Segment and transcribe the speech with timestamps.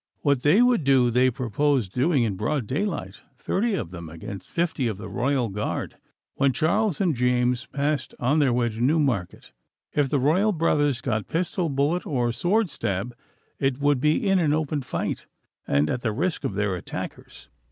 [0.21, 4.87] What they would do they purposed doing in broad daylight, thirty of them against fifty
[4.87, 5.95] of the Royal Guard,
[6.33, 9.51] when Charles and James passed on their way to Newmarket.
[9.93, 13.15] If the royal brothers got pistol bullet or sword stab,
[13.59, 15.27] it would be in open fight,
[15.67, 17.47] and at the risk of their attackers.